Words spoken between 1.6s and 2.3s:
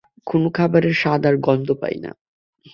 পাই না।